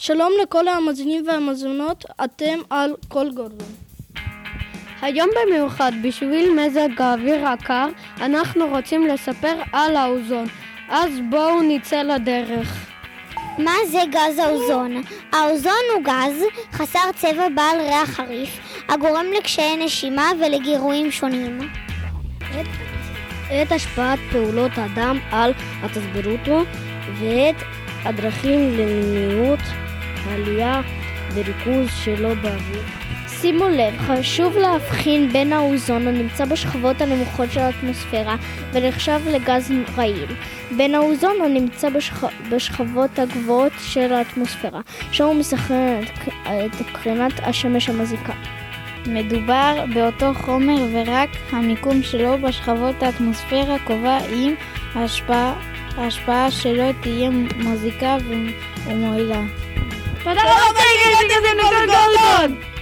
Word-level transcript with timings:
שלום 0.00 0.32
לכל 0.42 0.68
המאזינים 0.68 1.24
והמאזינות, 1.26 2.04
אתם 2.24 2.58
על 2.70 2.94
כל 3.08 3.30
גורדון. 3.30 3.68
היום 5.02 5.28
במיוחד, 5.42 5.92
בשביל 6.02 6.54
מזג 6.54 7.02
האוויר 7.02 7.48
הקר, 7.48 7.86
אנחנו 8.20 8.68
רוצים 8.68 9.06
לספר 9.06 9.54
על 9.72 9.96
האוזון. 9.96 10.46
אז 10.88 11.10
בואו 11.30 11.62
נצא 11.62 12.02
לדרך. 12.02 12.86
מה 13.58 13.74
זה 13.86 13.98
גז 14.10 14.38
האוזון? 14.38 15.02
האוזון 15.32 15.72
הוא 15.94 16.04
גז 16.04 16.44
חסר 16.72 17.12
צבע 17.16 17.48
בעל 17.54 17.80
ריח 17.80 18.10
חריף, 18.10 18.50
הגורם 18.88 19.26
לקשיי 19.38 19.84
נשימה 19.84 20.30
ולגירויים 20.40 21.10
שונים. 21.10 21.58
את 23.62 23.72
השפעת 23.72 24.18
פעולות 24.32 24.72
האדם 24.76 25.18
על 25.30 25.52
הטסברוטו 25.82 26.62
ואת 27.20 27.56
הדרכים 28.04 28.78
למניעות 28.78 29.87
העלייה 30.28 30.80
וריכוז 31.34 31.88
שלו 32.04 32.28
באוויר. 32.42 32.82
שימו 33.40 33.68
לב, 33.68 33.98
חשוב 33.98 34.56
להבחין 34.56 35.32
בין 35.32 35.52
האוזון 35.52 36.06
הנמצא 36.06 36.44
בשכבות 36.44 37.00
הנמוכות 37.00 37.52
של 37.52 37.60
האטמוספירה 37.60 38.36
ונחשב 38.72 39.20
לגז 39.26 39.72
רעיל, 39.96 40.26
בין 40.76 40.94
האוזון 40.94 41.36
הנמצא 41.44 41.88
בשכ... 41.90 42.24
בשכבות 42.50 43.18
הגבוהות 43.18 43.72
של 43.78 44.12
האטמוספירה, 44.12 44.80
שם 45.12 45.24
הוא 45.24 45.34
מסכן 45.34 46.00
את 46.46 46.86
קרינת 46.92 47.32
השמש 47.42 47.88
המזיקה. 47.88 48.32
מדובר 49.06 49.84
באותו 49.94 50.34
חומר 50.34 50.86
ורק 50.92 51.28
המיקום 51.50 52.02
שלו 52.02 52.38
בשכבות 52.42 53.02
האטמוספירה 53.02 53.76
קובע 53.84 54.18
אם 54.32 54.54
ההשפעה 55.96 56.50
שלו 56.50 56.92
תהיה 57.00 57.30
מזיקה 57.56 58.16
ומועילה. 58.86 59.42
תודה 60.22 60.42
רבה 60.42 60.80
שהגעתם 61.02 61.58
לכל 61.58 61.86
גורדון! 61.86 62.77